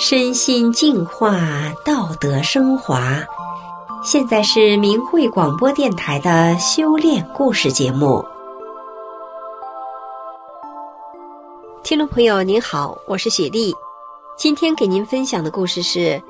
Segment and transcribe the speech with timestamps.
[0.00, 1.40] 身心净化，
[1.84, 3.18] 道德升华。
[4.04, 8.24] 现在是明慧广播电台的修炼故事节目。
[11.82, 13.74] 听众朋友您好，我是雪莉，
[14.36, 16.22] 今天给您分享的故事是：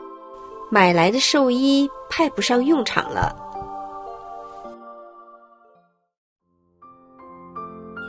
[0.71, 3.37] 买来的寿衣派不上用场了。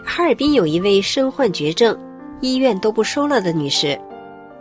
[0.06, 2.00] 哈尔滨有一位身患绝症，
[2.40, 4.00] 医院都不收了的女士。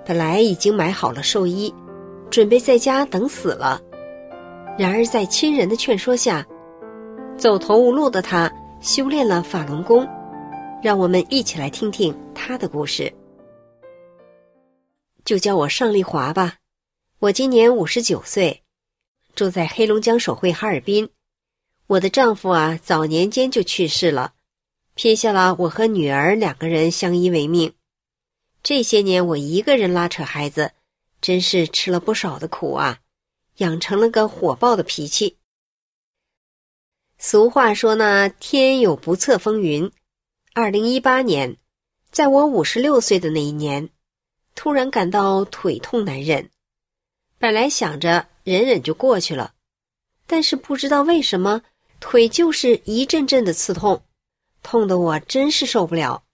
[0.08, 1.70] 本来已经买好了寿衣，
[2.30, 3.78] 准备在家等死了。
[4.78, 6.46] 然而在亲人的劝说下，
[7.36, 8.50] 走投无路的他
[8.80, 10.08] 修炼了法轮功。
[10.82, 13.12] 让我们一起来听听他的故事。
[15.26, 16.54] 就叫我尚丽华吧，
[17.18, 18.62] 我今年五十九岁，
[19.34, 21.06] 住在黑龙江省会哈尔滨。
[21.86, 24.32] 我的丈夫啊，早年间就去世了，
[24.94, 27.70] 撇下了我和女儿两个人相依为命。
[28.68, 30.72] 这些年我一个人拉扯孩子，
[31.22, 32.98] 真是吃了不少的苦啊，
[33.56, 35.38] 养成了个火爆的脾气。
[37.16, 39.90] 俗话说呢，天有不测风云。
[40.52, 41.56] 二零一八年，
[42.10, 43.88] 在我五十六岁的那一年，
[44.54, 46.50] 突然感到腿痛难忍。
[47.38, 49.54] 本来想着忍忍就过去了，
[50.26, 51.62] 但是不知道为什么
[52.00, 54.02] 腿就是一阵阵的刺痛，
[54.62, 56.24] 痛得我真是受不了。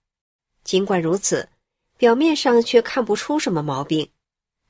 [0.65, 1.49] 尽管如此。
[2.05, 4.10] 表面上却看不出什么毛病，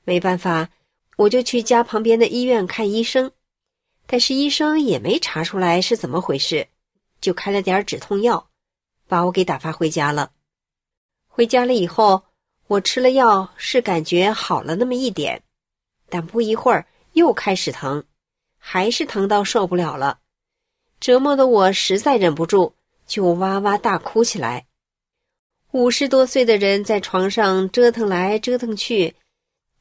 [0.05, 0.69] 没办法，
[1.17, 3.29] 我就去家旁边的医院看医生，
[4.07, 6.65] 但是医生也没查出来是怎么回事，
[7.19, 8.47] 就开了点止痛药，
[9.09, 10.31] 把我给打发回家了。
[11.27, 12.23] 回家了以后，
[12.67, 15.43] 我吃了药，是感觉好了那么一点，
[16.07, 18.01] 但不一会儿又开始疼，
[18.57, 20.19] 还是疼到受不了了，
[21.01, 22.75] 折磨的我实在忍不住，
[23.05, 24.67] 就哇哇大哭起来。
[25.75, 29.13] 五十多岁的人在床上折腾来折腾去，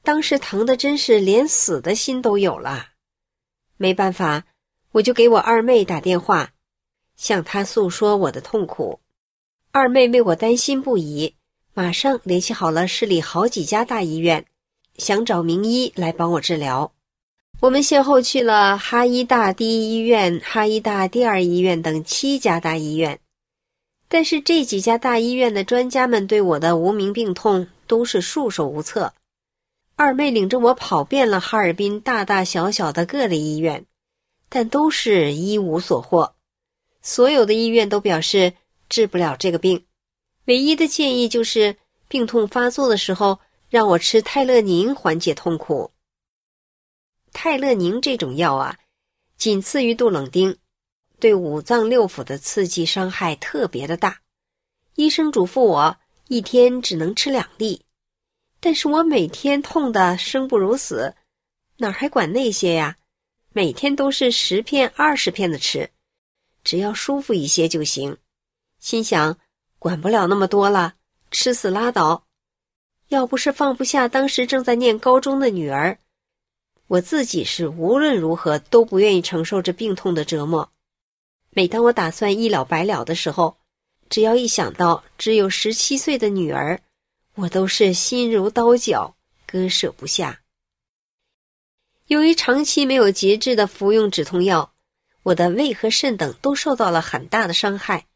[0.02, 2.88] 当时疼的真是连死的心都有了。
[3.76, 4.44] 没办法，
[4.90, 6.50] 我就给我二妹打电话，
[7.14, 8.98] 向她诉说我的痛苦。
[9.70, 11.36] 二妹为我担心不已，
[11.74, 14.44] 马上联系好了市里好几家大医院，
[14.96, 16.92] 想找名医来帮我治疗。
[17.60, 23.20] 我们先后去了哈医大第一医院、哈医大第二医院等七家大医院。
[24.14, 29.12] 但是这几家大医院的专家们对我的无名病痛都是束手无策。
[29.96, 33.84] 二妹领着我跑遍了哈尔滨大大小小的各类医院，
[34.48, 36.36] 但都是一无所获。
[37.02, 38.52] 所有的医院都表示
[38.88, 39.84] 治不了这个病，
[40.44, 41.76] 唯一的建议就是
[42.06, 45.90] 病痛发作的时候让我吃泰勒宁缓解痛苦。
[47.32, 48.78] 泰勒宁这种药啊，
[49.36, 50.56] 仅次于杜冷丁。
[51.24, 54.20] 对五脏六腑的刺激伤害特别的大，
[54.94, 55.96] 医生嘱咐我
[56.28, 57.80] 一天只能吃两粒，
[58.60, 61.14] 但是我每天痛得生不如死，
[61.78, 62.98] 哪还管那些呀？
[63.54, 65.88] 每天都是十片二十片的吃，
[66.62, 68.14] 只要舒服一些就行。
[68.78, 69.38] 心想
[69.78, 70.92] 管不了那么多了，
[71.30, 72.26] 吃死拉倒。
[73.08, 75.98] 要不是放不下当时正在念高中的女儿，
[76.86, 80.70] 我自己是无论如何都不愿意承受这病痛的折磨。
[81.56, 83.56] 每当我打算一了百了的时候，
[84.10, 86.80] 只要一想到只有十七岁的女儿，
[87.36, 89.16] 我都是心如刀绞，
[89.46, 90.40] 割舍不下。
[92.08, 94.74] 由于长期没有节制的服用止痛药，
[95.22, 98.06] 我的胃和肾等都受到了很大的伤害。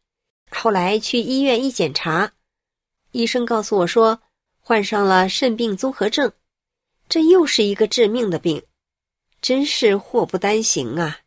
[0.51, 2.33] 后来去医院一检查，
[3.11, 4.21] 医生告诉我说，
[4.59, 6.33] 患上了肾病综合症，
[7.07, 8.61] 这又是一个致命的病，
[9.41, 11.19] 真是祸不单行啊！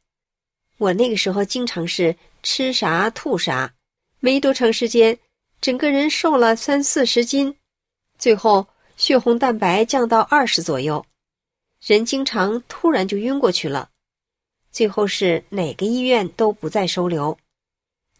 [0.82, 3.72] 我那个时候经常是吃啥吐啥，
[4.18, 5.16] 没多长时间，
[5.60, 7.56] 整个人瘦了三四十斤，
[8.18, 8.66] 最后
[8.96, 11.06] 血红蛋白降到二十左右，
[11.86, 13.90] 人经常突然就晕过去了。
[14.72, 17.38] 最后是哪个医院都不再收留，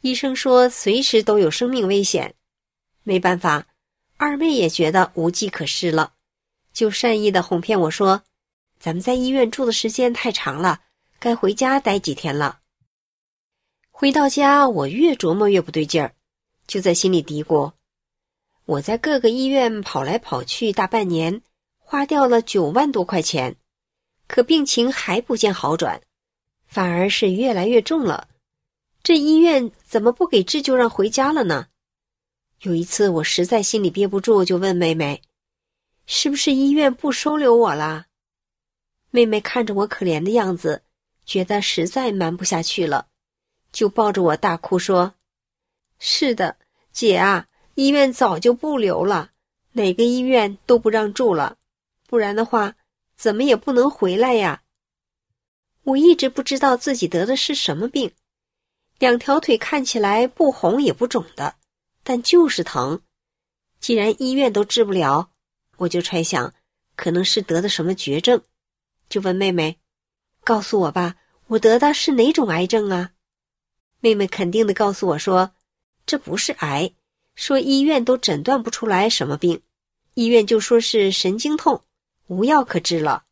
[0.03, 2.33] 医生说随时都有生命危险。
[3.03, 3.67] 没办法，
[4.19, 6.13] 二妹也觉得无计可施了，
[6.73, 8.23] 就善意的哄骗我说
[8.79, 10.83] ：“咱们在医院住的时间太长了。”
[11.23, 12.59] 该回家待几天了。
[13.93, 16.13] 回到家，我越琢磨越不对劲儿，
[16.67, 17.75] 就在心里嘀咕：
[18.65, 21.41] 我在各个医院跑来跑去大半年，
[21.79, 23.55] 花掉了九万多块钱，
[24.27, 26.03] 可病情还不见好转，
[26.67, 28.27] 反而是越来越重了。
[29.05, 31.69] 这医院怎么不给治就让回家了呢？
[32.63, 35.23] 有一次，我实在心里憋不住，就问妹妹
[36.05, 38.07] ：“是不是医院不收留我了？”
[39.15, 40.83] 妹妹看着我可怜的样子。
[41.25, 43.09] 觉得实在瞒不下去了，
[43.73, 45.15] 就抱着我大哭说
[45.99, 46.57] ：“是的，
[46.93, 49.31] 姐啊，医院早就不留了，
[49.73, 51.57] 哪个医院都不让住了，
[52.07, 52.75] 不然的话，
[53.17, 54.63] 怎么也不能回来呀。
[55.85, 58.13] 我一直不知道自己得的是什么病，
[58.99, 61.57] 两条腿看起来不红也不肿的，
[62.03, 63.01] 但就是疼。
[63.81, 65.31] 既然医院都治不了，
[65.79, 66.55] 我就揣想，
[66.95, 68.41] 可能是得的什么绝症，
[69.09, 69.81] 就问妹妹
[70.45, 71.17] ：“告诉我吧，
[71.47, 73.13] 我得的是哪种癌症啊？”
[74.01, 75.53] 妹妹肯定的告诉我说
[76.05, 76.93] ：“这不是癌，
[77.35, 79.63] 说医院都诊断不出来什么病，
[80.15, 81.85] 医院就说是神经痛，
[82.27, 83.25] 无药可治了。”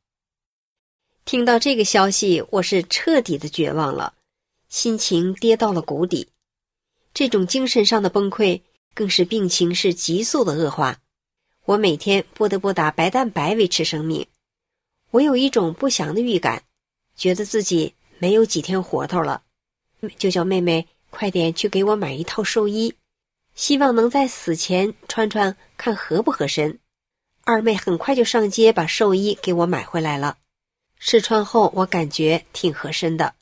[1.26, 4.14] 听到这个消息，我是彻底的绝望了，
[4.68, 6.28] 心情跌到了谷底。
[7.12, 8.62] 这种精神上的崩溃，
[8.94, 10.98] 更是病情是急速的恶化。
[11.64, 14.26] 我每天不得不打白蛋白维持生命。
[15.10, 16.62] 我有一种不祥的预感，
[17.20, 19.42] 觉得自己没有几天活头了，
[20.16, 22.94] 就叫妹妹快点去给我买一套寿衣，
[23.54, 26.78] 希望能在死前穿穿看合不合身。
[27.44, 30.38] 二妹很快就上街把寿衣给我买回来了。
[30.96, 33.34] 试穿后，我感觉挺合身的。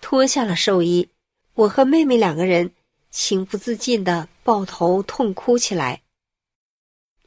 [0.00, 1.08] 脱下了寿衣，
[1.54, 2.72] 我和妹妹两个人
[3.12, 6.02] 情不自禁地抱头痛哭起来。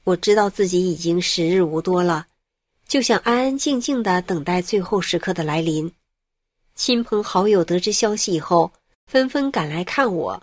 [0.03, 2.27] 我知道自己已经时日无多了，
[2.87, 5.91] 就想安安静静的等待最后时刻的来临。
[6.73, 8.71] 亲朋好友得知消息以后，
[9.07, 10.41] 纷纷赶来看我，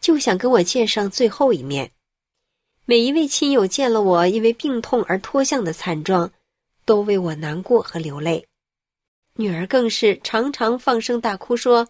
[0.00, 1.90] 就想跟我见上最后一面。
[2.86, 6.32] 每一位亲友见了我因为病痛而脱相的惨状，
[6.84, 8.46] 都为我难过和流泪，
[9.34, 11.88] 女儿更是常常放声大哭，说：“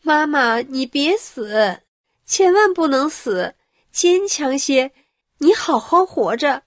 [0.00, 1.80] 妈妈，你别死，
[2.24, 3.54] 千万不能死，
[3.90, 4.92] 坚强些，
[5.38, 6.62] 你好好活着。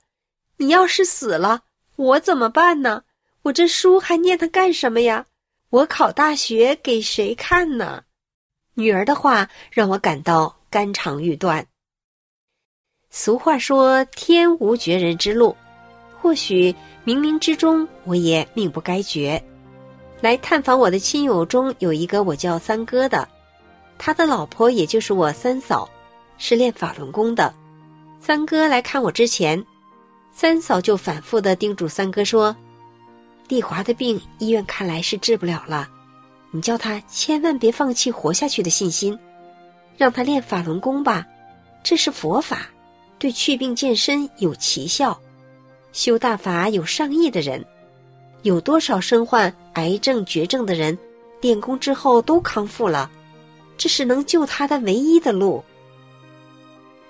[0.58, 1.64] 你要是死了，
[1.96, 3.04] 我怎么办呢？
[3.44, 5.26] 我这书还念它干什么呀？
[5.70, 8.04] 我考大学给谁看呢？”
[8.76, 11.66] 女儿的话让我感到肝肠欲断。
[13.10, 15.56] 俗话说：“天无绝人之路。”
[16.22, 16.74] 或许
[17.04, 19.44] 冥冥之中，我也命不该绝。
[20.22, 23.28] 来探访我的亲友中有一个我叫三哥的，
[23.98, 25.90] 他的老婆也就是我三嫂，
[26.38, 27.54] 是练法轮功的。
[28.20, 29.66] 三哥来看我之前，
[30.34, 32.56] 三嫂就反复的叮嘱三哥说
[33.48, 35.88] ：“丽华的病，医院看来是治不了了，
[36.52, 39.18] 你叫他千万别放弃活下去的信心，
[39.98, 41.28] 让他练法轮功吧，
[41.84, 42.68] 这是佛法，
[43.20, 45.20] 对祛病健身有奇效。”
[45.94, 47.64] 修大法有上亿的人，
[48.44, 50.98] 有多少身患癌症绝症的人，
[51.42, 53.12] 练功之后都康复了，
[53.78, 55.62] 这是能救他的唯一的路。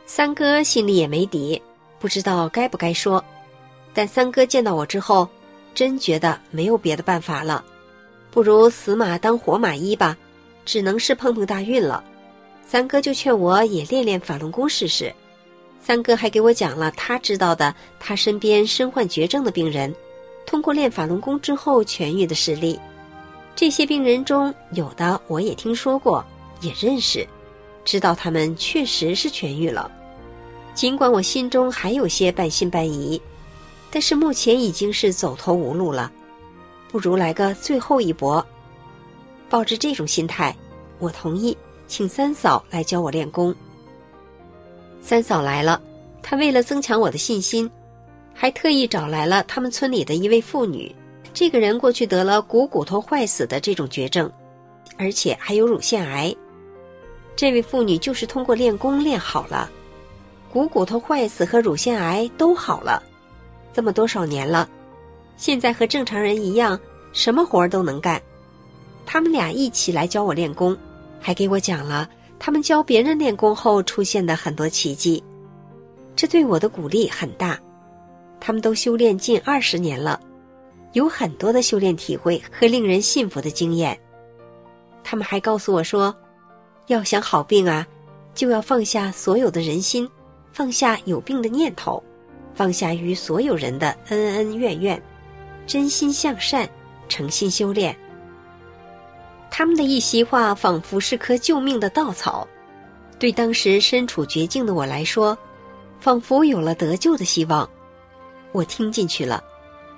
[0.07, 1.61] 三哥心里也没底，
[2.01, 3.23] 不知道该不该说，
[3.93, 5.29] 但三哥见到我之后，
[5.75, 7.63] 真觉得没有别的办法了，
[8.31, 10.17] 不如死马当活马医吧，
[10.65, 12.03] 只能是碰碰大运了。
[12.65, 15.13] 三哥就劝我也练练法轮功试试。
[15.79, 19.93] 三哥还给我讲了他知道的，他身边身患绝症的病人，
[20.45, 22.79] 通过练法轮功之后痊愈的事例。
[23.55, 26.25] 这些病人中有的我也听说过，
[26.61, 27.27] 也认识，
[27.85, 29.91] 知道他们确实是痊愈了。
[30.73, 33.21] 尽管我心中还有些半信半疑，
[33.91, 36.11] 但是目前已经是走投无路了，
[36.89, 38.45] 不如来个最后一搏。
[39.49, 40.55] 抱着这种心态，
[40.97, 41.55] 我同意
[41.87, 43.53] 请三嫂来教我练功。
[45.01, 45.81] 三嫂来了，
[46.23, 47.69] 她为了增强我的信心，
[48.33, 50.93] 还特意找来了他们村里的一位妇女。
[51.33, 54.31] 这个人过去得了股骨头坏死的这种绝症，
[54.97, 56.33] 而且还有乳腺癌。
[57.35, 59.69] 这位妇女就是通过练功练好了，
[60.51, 63.01] 股骨头坏死和乳腺癌都好了。
[63.73, 64.67] 这么多少年了，
[65.37, 66.77] 现在和正常人一样，
[67.13, 68.21] 什么活儿都能干。
[69.05, 70.77] 他们俩一起来教我练功，
[71.19, 72.09] 还给我讲了。
[72.37, 75.23] 他们教别人练功后出现的很多奇迹，
[76.15, 77.57] 这对我的鼓励很大。
[78.39, 80.19] 他们都修炼近二十年了，
[80.93, 83.97] 有很多的修炼体会和令人信服的经验。
[85.03, 86.15] 他们还告诉我说，
[86.87, 87.87] 要想好病啊，
[88.33, 90.09] 就要放下所有的人心，
[90.53, 92.01] 放下有病的念头，
[92.53, 95.01] 放下与所有人的恩恩怨怨，
[95.65, 96.69] 真心向善，
[97.07, 97.95] 诚心修炼。
[99.49, 102.47] 他们的一席话仿佛是棵救命的稻草，
[103.19, 105.37] 对当时身处绝境的我来说，
[105.99, 107.69] 仿佛有了得救的希望。
[108.51, 109.43] 我听进去了，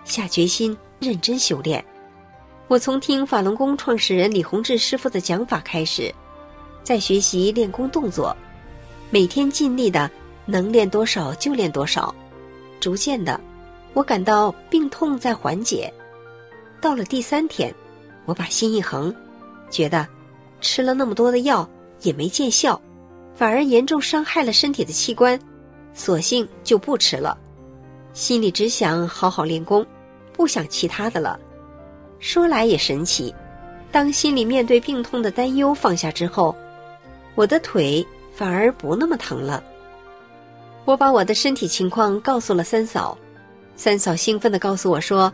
[0.05, 1.83] 下决心认真修炼。
[2.67, 6.13] 我从听法轮功创始人李洪志师傅的讲法开始，
[6.83, 8.35] 在学习练功动作，
[9.09, 10.09] 每天尽力的
[10.45, 12.13] 能练多少就练多少。
[12.79, 13.39] 逐渐的，
[13.93, 15.91] 我感到病痛在缓解。
[16.81, 17.73] 到了第三天，
[18.25, 19.13] 我把心一横。
[19.69, 20.07] 觉得
[20.61, 21.67] 吃了那么多的药
[22.01, 22.79] 也没见效，
[23.35, 25.39] 反而严重伤害了身体的器官，
[25.93, 27.37] 索性就不吃了。
[28.13, 29.85] 心里只想好好练功，
[30.33, 31.39] 不想其他的了。
[32.19, 33.33] 说来也神奇，
[33.91, 36.55] 当心里面对病痛的担忧放下之后，
[37.35, 39.63] 我的腿反而不那么疼了。
[40.85, 43.17] 我把我的身体情况告诉了三嫂，
[43.75, 45.31] 三嫂兴奋地告诉我说：“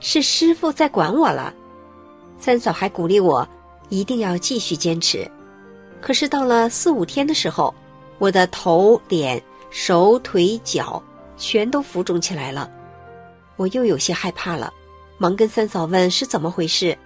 [0.00, 1.52] 是师傅在管我了。”
[2.40, 3.46] 三嫂还鼓励我
[3.88, 5.30] 一定要继续坚持。
[6.00, 7.74] 可是到了四五天的时候，
[8.18, 11.02] 我的头、脸、手、腿、脚
[11.36, 12.70] 全都浮肿起来了，
[13.56, 14.72] 我又有些害怕了，
[15.18, 16.96] 忙跟三嫂问是怎么回事。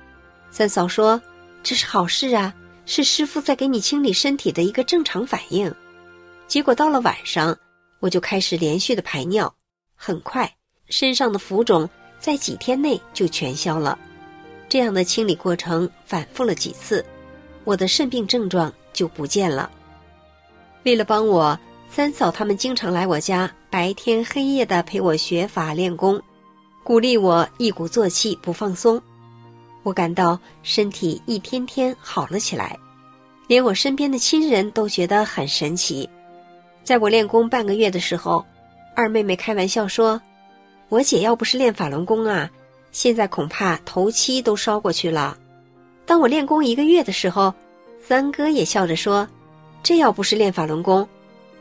[0.50, 1.20] 三嫂说
[1.62, 2.54] ：“这是好事啊，
[2.86, 5.72] 是师傅在给你清理身体的一个正常反应。”
[6.46, 7.56] 结果到了晚上，
[8.00, 9.54] 我就开始连续的排尿，
[9.94, 10.50] 很快
[10.88, 11.88] 身上的浮肿
[12.18, 13.98] 在几天内就全消了。
[14.68, 17.04] 这样的清理过程反复了几次，
[17.64, 19.70] 我的肾病症状就不见了。
[20.84, 26.20] 为了帮我，三嫂他们经常来我家，白天黑夜的陪我学法练功，
[26.82, 29.00] 鼓励我一鼓作气不放松。
[29.82, 32.78] 我感到身体一天天好了起来，
[33.46, 36.08] 连我身边的亲人都觉得很神奇。
[36.82, 38.44] 在我练功半个月的时候，
[38.94, 40.20] 二妹妹开玩笑说
[40.88, 42.50] ：“我姐要不是练法轮功啊，
[42.90, 45.36] 现在恐怕头七都烧过去了。”
[46.04, 47.54] 当我练功一个月的时候，
[48.02, 49.28] 三哥也笑着说
[49.82, 51.08] ：“这要不是练法轮功，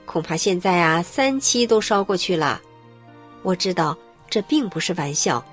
[0.05, 2.59] 恐怕现在啊三七都烧过去了。”
[3.43, 3.95] 我知道
[4.29, 5.45] 这并不是玩笑，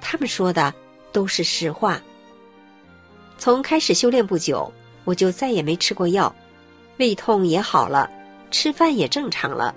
[0.00, 0.74] 他们说的
[1.12, 2.00] 都是实话。
[3.38, 4.70] 从开始修炼不久，
[5.04, 6.34] 我就再也没吃过药，
[6.98, 8.10] 胃痛也好了。
[8.54, 9.74] 吃饭也正常了，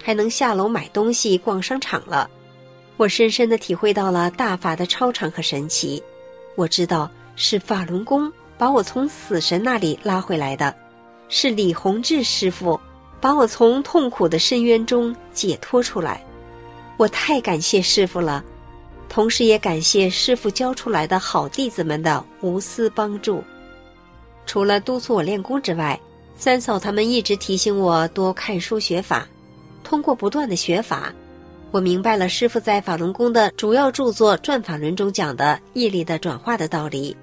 [0.00, 2.30] 还能下楼买东西、逛商场了。
[2.96, 6.00] 我深深的体会到了大法的超常和神奇。
[6.54, 10.72] 我知道是法轮功把我从死神那里拉回来的，
[11.28, 12.80] 是李洪志师傅
[13.20, 16.24] 把我从痛苦的深渊中解脱出来。
[16.98, 18.44] 我太感谢师傅了，
[19.08, 23.42] 同时也感谢师傅教出来的好弟子们的无私帮助。
[24.46, 25.98] 除了督促我练功之外，
[26.40, 29.28] 三嫂他们一直提醒我多看书学法，
[29.84, 31.12] 通过不断的学法，
[31.70, 37.14] 我明白了师父在法轮功的主要著作《转法轮》中讲的业力的转化的道理。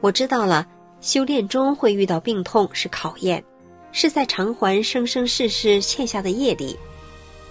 [0.00, 0.64] 我知道了，
[1.00, 3.42] 修炼中会遇到病痛是考验，
[3.90, 6.78] 是在偿还生生世世欠下的业力。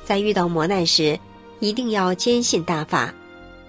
[0.05, 1.19] 在遇到磨难时，
[1.59, 3.13] 一定要坚信大法；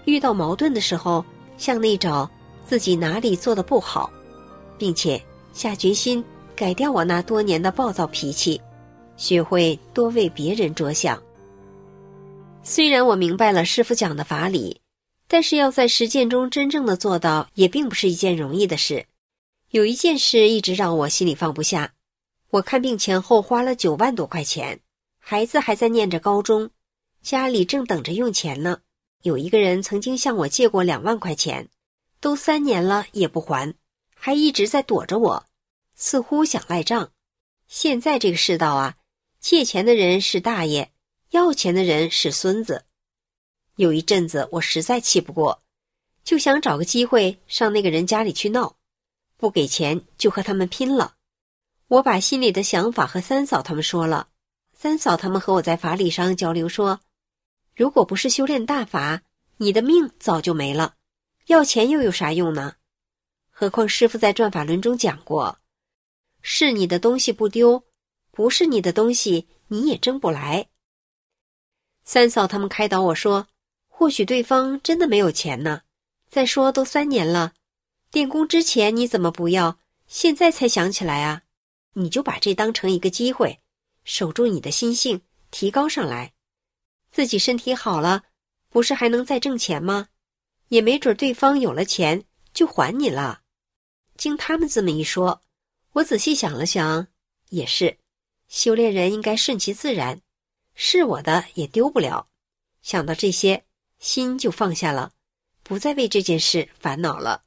[0.04, 1.24] 遇到矛盾的时候，
[1.58, 2.30] 向内找
[2.64, 4.08] 自己哪里做得不好，
[4.78, 5.20] 并且
[5.52, 6.24] 下决心。
[6.56, 8.58] 改掉我那多年的暴躁脾气，
[9.18, 11.22] 学会多为别人着想。
[12.62, 14.80] 虽然我明白了师傅讲的法理，
[15.28, 19.04] 但是要在实践中真正的做到，也并不是一件容易的事。
[19.70, 21.92] 有一件事一直让我心里放不下。
[22.50, 24.80] 我看病前后花了九万多块钱，
[25.18, 26.70] 孩子还在念着高中，
[27.20, 28.78] 家里正等着用钱呢。
[29.22, 31.68] 有一个人曾经向我借过两万块钱，
[32.20, 33.74] 都三年了也不还，
[34.14, 35.45] 还一直在躲着我。
[35.98, 37.10] 似乎想赖账，
[37.66, 38.96] 现在这个世道啊，
[39.40, 40.90] 借钱的人是大爷，
[41.30, 42.84] 要钱的人是孙子。
[43.76, 45.62] 有一阵子我实在气不过，
[46.22, 48.76] 就想找个机会上那个人家里去闹，
[49.38, 51.14] 不给钱就和他们拼了。
[51.88, 54.28] 我把心里的想法和三嫂他们说了，
[54.74, 57.00] 三嫂他们和我在法理上交流说，
[57.74, 59.22] 如果不是修炼大法，
[59.56, 60.96] 你的命早就没了，
[61.46, 62.74] 要钱又有啥用呢？
[63.50, 65.58] 何况师傅在转法轮中讲过。
[66.48, 67.82] 是你的东西不丢，
[68.30, 70.68] 不是你的东西你也争不来。
[72.04, 73.48] 三嫂他们开导我说
[73.90, 75.82] ：“或许对方真的没有钱呢。
[76.30, 77.54] 再说都三年了，
[78.12, 79.80] 练功之前你怎么不要？
[80.06, 81.42] 现在才想起来啊？
[81.94, 83.58] 你就把这当成一个机会，
[84.04, 86.32] 守住你的心性，提高上来。
[87.10, 88.22] 自己身体好了，
[88.68, 90.10] 不是还能再挣钱吗？
[90.68, 92.24] 也没准对方有了钱
[92.54, 93.40] 就还你了。”
[94.16, 95.42] 经他们这么一说。
[95.96, 97.06] 我仔细想了想，
[97.48, 97.96] 也是，
[98.48, 100.20] 修炼人应该顺其自然，
[100.74, 102.28] 是我的也丢不了。
[102.82, 103.64] 想到这些，
[103.98, 105.12] 心就放下了，
[105.62, 107.44] 不再为这件事烦恼了。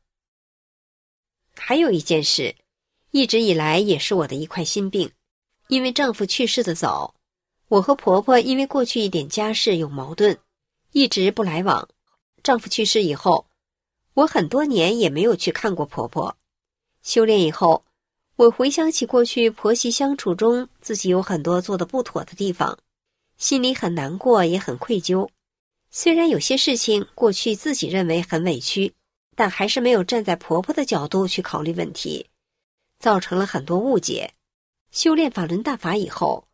[1.55, 2.55] 还有一件事，
[3.11, 5.11] 一直以来也是我的一块心病，
[5.67, 7.13] 因为丈夫去世的早，
[7.67, 10.35] 我和婆婆因为过去一点家事有矛盾，
[10.93, 11.87] 一直不来往。
[12.41, 13.47] 丈夫去世以后，
[14.15, 16.35] 我很多年也没有去看过婆婆。
[17.03, 17.85] 修炼以后。
[18.39, 22.79] 我回想起过去婆媳相处中，自己有很多做的不妥的地方，
[23.35, 25.27] 心里很难过，也很愧疚。
[25.91, 28.93] 虽然有些事情过去自己认为很委屈，
[29.35, 32.27] 但还是没有站在婆婆的角度去考虑问题，
[32.97, 34.33] 造成了很多误解。
[34.89, 36.47] 修炼法轮大法以后，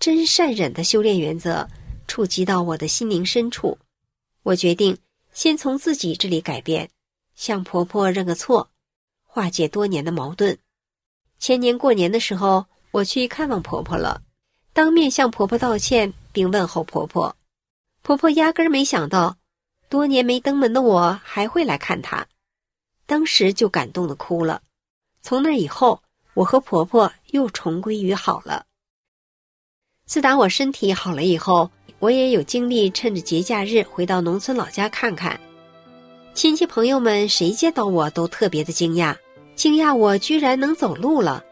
[0.00, 1.64] 真善忍的修炼原则
[2.08, 3.78] 触及到我的心灵深处，
[4.42, 4.98] 我决定
[5.32, 6.90] 先从自己这里改变，
[7.36, 8.68] 向婆婆认个错，
[9.22, 10.58] 化解多年的矛盾。
[11.40, 14.20] 前年过年的时候，我去看望婆婆了，
[14.74, 17.34] 当面向婆婆道歉，并问候婆婆。
[18.02, 19.38] 婆婆压根儿没想到，
[19.88, 22.26] 多年没登门的我还会来看她，
[23.06, 24.60] 当时就感动的哭了。
[25.22, 26.02] 从那以后，
[26.34, 28.66] 我和婆婆又重归于好了。
[30.04, 31.70] 自打我身体好了以后，
[32.00, 35.40] 我也有精力趁着节假日回到农村老家看看。
[36.34, 39.16] 亲戚朋友们谁见到我都特别的惊讶。
[39.60, 41.44] 惊讶我居然能走路了，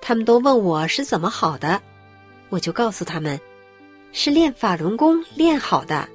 [0.00, 1.80] 他们都问我是怎么好的，
[2.48, 3.40] 我就告诉他们，
[4.10, 6.08] 是练法轮功练好的。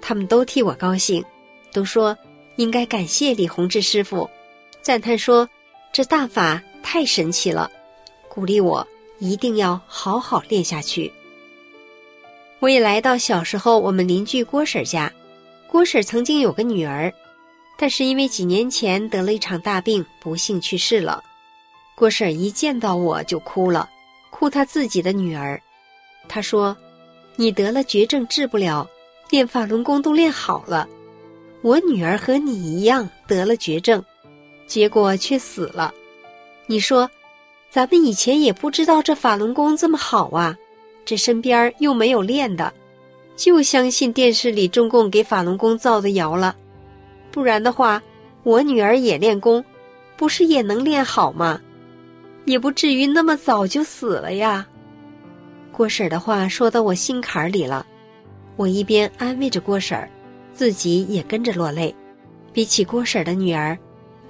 [0.00, 1.22] 他们都替我高兴，
[1.70, 2.16] 都说
[2.56, 4.26] 应该感谢李洪志师傅，
[4.80, 5.46] 赞叹说
[5.92, 7.70] 这大法太神奇了，
[8.26, 8.88] 鼓励我
[9.18, 11.12] 一定要好好练下去。
[12.58, 15.12] 我也来到小时候我们邻居郭婶家，
[15.66, 17.12] 郭婶曾经有个女儿。
[17.80, 21.22] 但是因为几年前得了一场大病，不幸去世了。
[21.94, 23.88] 郭婶一见到我就哭了，
[24.30, 25.60] 哭她自己的女儿。
[26.28, 26.76] 她说
[27.36, 28.84] ：“你得了绝症治不了，
[29.30, 30.88] 练法轮功都练好了。
[31.62, 34.04] 我女儿和你一样得了绝症，
[34.66, 35.94] 结果却死了。
[36.66, 37.08] 你说，
[37.70, 40.56] 咱们以前也不知道这法轮功这么好啊，
[41.04, 42.72] 这身边又没有练的，
[43.36, 46.56] 就相信电视里中共给法轮功造的谣了。”
[47.38, 48.02] 不然的话，
[48.42, 49.64] 我女儿也练功，
[50.16, 51.60] 不是也能练好吗？
[52.46, 54.66] 也不至于那么早就死了呀。
[55.70, 57.86] 郭婶儿的话说到我心坎里了，
[58.56, 60.10] 我一边安慰着郭婶儿，
[60.52, 61.94] 自己也跟着落泪。
[62.52, 63.78] 比起郭婶儿的女儿，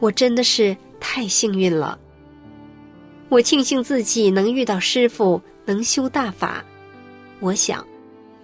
[0.01, 1.99] 我真的是太幸运了。
[3.31, 6.63] 我庆幸自己能遇到师傅，能修大法。
[7.41, 7.83] 我想，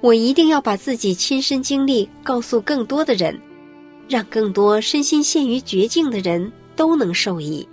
[0.01, 3.39] 我一定要把自己亲身经历告诉更多的人。
[4.09, 7.67] 让更多身心陷于绝境的人都能受益，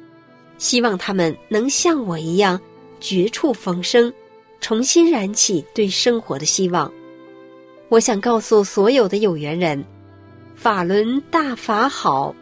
[0.57, 2.59] 希望他们能像我一样
[2.99, 4.11] 绝处逢生，
[4.59, 6.91] 重新燃起对生活的希望。
[7.89, 9.83] 我想告诉所有的有缘人，
[10.55, 12.33] 法轮大法好，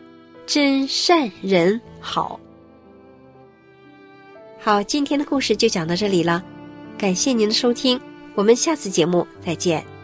[0.46, 2.40] 真善人好。
[4.60, 6.44] 好，今天的故事就讲到这里了，
[6.98, 8.00] 感谢您的收听，
[8.36, 9.99] 我们下次节目再见。